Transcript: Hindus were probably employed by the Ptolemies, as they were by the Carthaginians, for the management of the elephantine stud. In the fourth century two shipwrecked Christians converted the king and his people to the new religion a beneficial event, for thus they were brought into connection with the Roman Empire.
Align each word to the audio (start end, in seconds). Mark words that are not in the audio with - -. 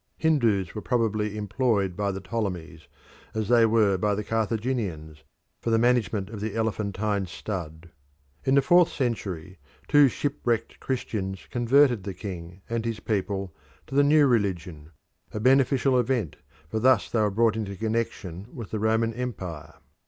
Hindus 0.17 0.73
were 0.73 0.81
probably 0.81 1.37
employed 1.37 1.95
by 1.95 2.11
the 2.11 2.21
Ptolemies, 2.21 2.87
as 3.35 3.49
they 3.49 3.67
were 3.67 3.99
by 3.99 4.15
the 4.15 4.23
Carthaginians, 4.23 5.23
for 5.61 5.69
the 5.69 5.77
management 5.77 6.31
of 6.31 6.39
the 6.41 6.55
elephantine 6.55 7.27
stud. 7.27 7.91
In 8.43 8.55
the 8.55 8.63
fourth 8.63 8.91
century 8.91 9.59
two 9.87 10.07
shipwrecked 10.07 10.79
Christians 10.79 11.45
converted 11.51 12.03
the 12.03 12.15
king 12.15 12.61
and 12.67 12.83
his 12.83 12.99
people 12.99 13.53
to 13.85 13.93
the 13.93 14.01
new 14.03 14.25
religion 14.25 14.89
a 15.35 15.39
beneficial 15.39 15.99
event, 15.99 16.35
for 16.67 16.79
thus 16.79 17.07
they 17.11 17.19
were 17.21 17.29
brought 17.29 17.55
into 17.55 17.75
connection 17.75 18.47
with 18.51 18.71
the 18.71 18.79
Roman 18.79 19.13
Empire. 19.13 19.75